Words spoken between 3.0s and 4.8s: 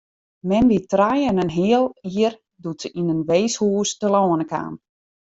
in weeshûs telâne kaam.